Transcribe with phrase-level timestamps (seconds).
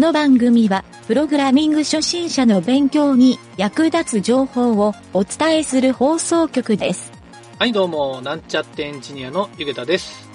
[0.00, 7.12] この番組は、プログラミング初心者の勉強に役立つ情報をお伝えする放送局です。
[7.58, 10.26] はい、どうも、なんちゃってエンジニアのゆげたです。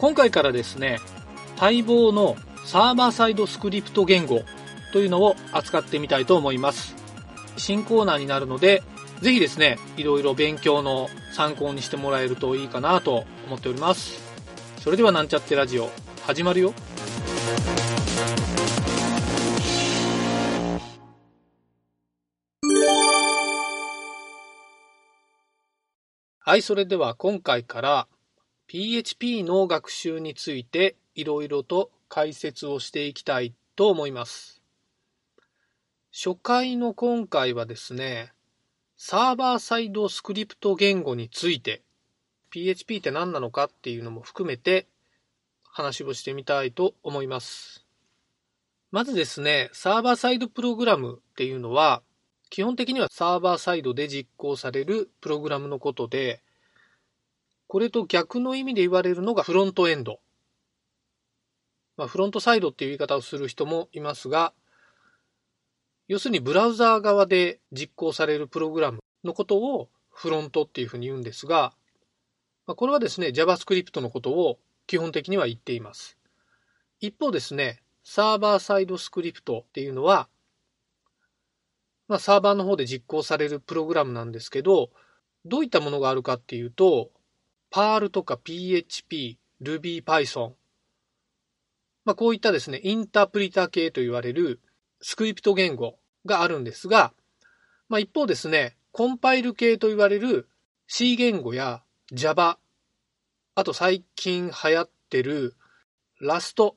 [0.00, 0.98] 今回からですね、
[1.58, 2.36] 待望の
[2.66, 4.42] サーバーサイドスクリプト言語
[4.92, 6.94] というのを扱ってみたいと思います。
[7.56, 8.82] 新コーナーになるので、
[9.22, 14.20] ぜひですね、いろいろ勉強の参考にしてもらえるといいかなと思っております。
[14.82, 15.88] それではなんちゃってラジオ、
[16.26, 16.74] 始まるよ。
[26.46, 28.06] はい、それでは今回から
[28.66, 34.60] PHP の学習についていろいろと解説をしていきたいと思います。
[36.12, 38.34] 初回の今回はですね、
[38.98, 41.80] サーバーサイドスクリプト言語について
[42.50, 44.86] PHP って何なのかっていうのも含めて
[45.62, 47.86] 話をしてみたいと思います。
[48.90, 52.02] まずですね、サーバーサイドプログラムっていうのは
[52.50, 56.42] 基本的にはサーバーサイドで実行されるプログラムのことで、
[57.66, 60.20] これと逆の意味で言われるのがフロントエンド。
[61.96, 64.52] まあ、フロントサイドっていう言い方をする人もいますが、
[66.06, 71.72] 要するにブラウザー側で実行されるプログラムのことをフロントっていうふうに言うんですが、
[72.66, 76.18] まあ、これはですね、JavaScript のことを基本的には言っています。
[77.00, 80.28] 一方ですね、サーバーサイドスクリプトっていうのは、
[82.08, 84.90] まあ、サーバーの方で実行されるプログラムなんですけど、
[85.44, 87.10] どういったものがあるかっていうと、
[87.72, 90.52] Perl とか PHP、Ruby、Python、
[92.04, 94.60] まあ、こういったですね、インタープリタ系と言われる
[95.00, 97.12] スクリプト言語があるんですが、
[97.88, 100.48] まあ、一方ですね、コンパイル系と言われる
[100.86, 101.82] C 言語や
[102.12, 102.58] Java、
[103.54, 105.54] あと最近流行ってる
[106.20, 106.74] Rust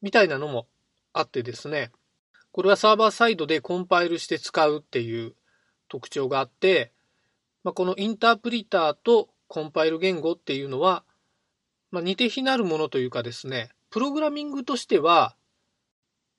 [0.00, 0.66] みたいなのも
[1.12, 1.90] あってですね、
[2.52, 5.34] これはサーバーサイドでコンパイルして使うっていう
[5.88, 6.92] 特徴があって、
[7.64, 11.04] まあ、このインタープリターとコンパイル言語っていうのは、
[11.90, 15.34] まあ、似て非なるものというかですね、プログラミングとしては、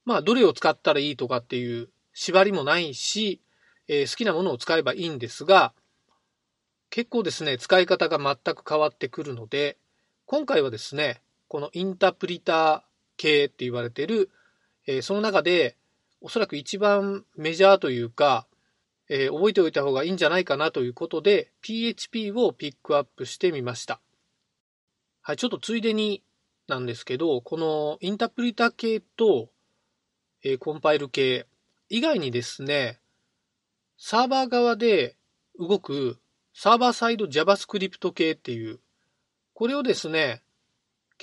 [0.06, 3.42] まあ、どれを使ったらいいとかっていう縛りもないし、
[3.88, 5.74] えー好きなものを使えばいいんですが、
[6.90, 9.78] 結構ですね、使い方が全く変わってくるので、
[10.26, 12.82] 今回はですね、このインタープリター
[13.18, 14.30] 系って言われてる、
[14.86, 15.76] えーその中で、
[16.26, 18.48] おそらく一番メジャーというか、
[19.10, 24.00] えー覚えておいた方がいいんじゃないかなということで、PHP をピックアップしてみました。
[25.22, 26.24] はい、ちょっとついでに
[26.70, 29.50] なんですけど、このインタープリタ系と、
[30.44, 31.46] えーコンパイル系
[31.90, 33.02] 以外にですね、
[33.98, 35.18] サーバー側で
[35.60, 36.22] 動く
[36.54, 38.80] サーバーサイド JavaScript 系っていう、
[39.54, 40.43] これをですね、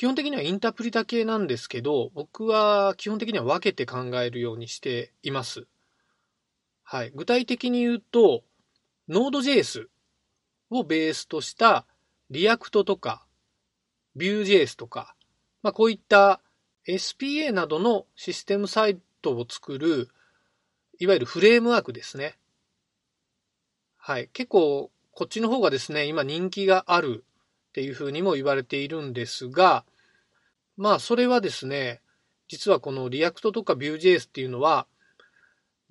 [0.00, 5.66] 基本的にはインタープリタ系なんですけど、僕は基本的には分けて考えるようにしています。
[6.82, 7.10] はい。
[7.10, 8.42] 具体的に言うと、
[9.10, 9.88] Node.js
[10.70, 11.84] をベースとした
[12.30, 13.26] React とか
[14.16, 15.14] Vue.js とか、
[15.62, 16.40] まあこういった
[16.88, 20.08] SPA などのシステムサイトを作る、
[20.98, 22.38] いわゆるフレームワークですね。
[23.98, 24.30] はい。
[24.32, 27.26] 結構、こっちの方がですね、今人気がある
[27.70, 29.84] っていうふうにも言われているんですが、
[30.76, 32.00] まあそれはですね、
[32.48, 34.88] 実はこの React とか Vue.js っていうのは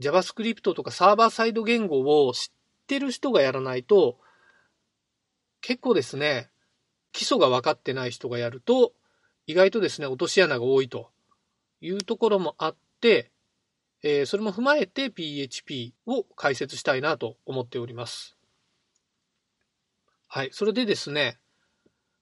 [0.02, 2.50] JavaScript とかサーバーサイド言語を知っ
[2.88, 4.18] てる人がやらないと
[5.62, 6.50] 結構ですね、
[7.14, 8.92] 基礎が分かってない人がやると
[9.48, 11.10] 意外とですね、落とし穴が多いと
[11.80, 13.32] いうところもあって、
[14.04, 18.36] えーそれも踏まえて PHP を解説したいなと思っております。
[20.28, 20.50] はい。
[20.52, 21.40] それでですね、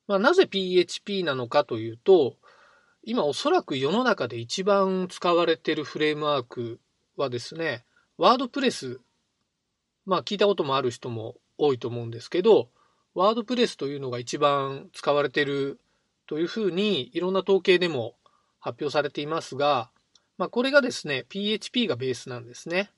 [0.07, 2.37] まあ、なぜ PHP なのかというと、
[3.03, 6.79] 今おそらく世の中で一番使われているフレームワーク
[7.15, 7.85] はですね、
[8.17, 8.99] ワードプレス、
[10.05, 12.69] まあ聞いたこともある人も多いと思うんですけど、
[13.13, 15.79] ワードプレスというのが一番使われている
[16.27, 18.15] というふうにいろんな統計でも
[18.59, 19.89] 発表されていますが、
[20.37, 22.91] まあこれがですね、PHP がベースなんですね。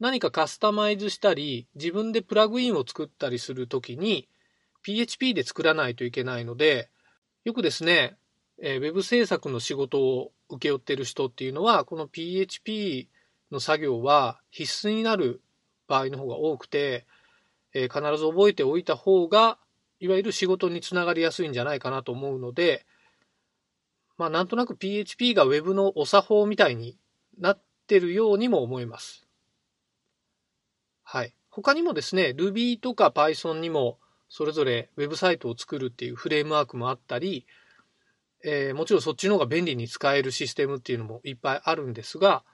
[0.00, 4.28] 何かカスタマイズしたり、自分でプラグインを作ったりするときに、
[4.82, 6.90] PHP で作らないといけないので、
[7.44, 8.16] よくですね、
[8.62, 13.08] えーウェブ制作の仕事を請け負っている人っていうのは、この PHP
[13.50, 15.42] の作業は必須になる
[15.88, 17.06] 場合の方が多くて、
[17.72, 19.58] えー必ず覚えておいた方が、
[20.00, 22.86] いわゆる仕事につながりやすいんじゃないかなと思うので、
[24.16, 26.98] まあなんとなく PHP が Web のお作法みたいに
[27.38, 29.26] なってるようにも思えます。
[31.02, 31.34] はい。
[31.50, 33.98] 他にもですね、Ruby とか Python にも
[34.30, 37.46] それぞれウェブサイトを作るっていうフレームワークもあったり、
[38.44, 42.44] えー、もちろんそっちの方が便利に使えるシステムっていうのもいっぱいあるんですが、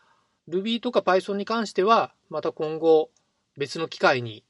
[0.48, 3.10] Ruby とか Python に関しては、また今後
[3.58, 4.42] 別の機会に、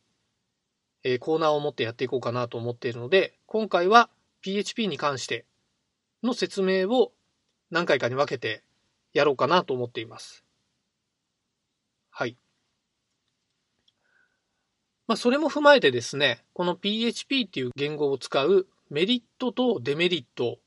[1.02, 4.08] えー、コーナーを持ってやっていこうかなと思っているので、今回は
[4.40, 5.44] PHP に関して
[6.22, 7.12] の説明を
[7.72, 8.62] 何回かに分けて
[9.12, 10.44] やろうかなと思っています。
[12.10, 12.36] はい。
[15.06, 20.58] まあ、それも踏まえてですね、この PHP っていう言語を使うメリットとデメリット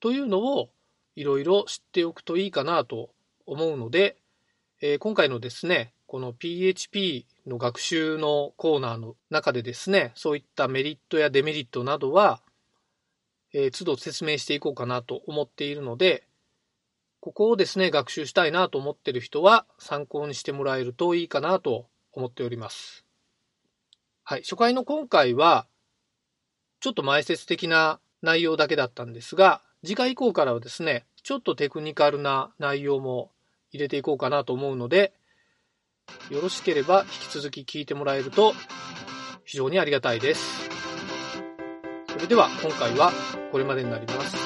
[0.00, 0.68] というのを
[1.14, 3.10] いろいろ知っておくといいかなと
[3.46, 4.18] 思うので、
[4.82, 12.42] えー、今回のですね、この PHP の学習のコーナーの中でですね、そういったメリットやデメリットなどは、
[13.54, 16.24] えー、都度説明していこうかなと思っているので、
[17.20, 23.05] ここをですね、学習したいなと思っている人は参考にしてもらえるといいかなと思っております。
[24.28, 25.68] はい、初回の今回は、
[26.80, 33.30] ちょっと前説的な内容だけだったんですが、次回以降からはですね、ちょっとテクニカルな内容も
[33.70, 35.12] 入れていこうかなと思うので、
[36.28, 38.52] よろしければ引き続き聞いてもらえると
[39.44, 40.68] 非常にありがたいです。
[42.08, 43.12] それでは今回は
[43.52, 44.45] これまでになります。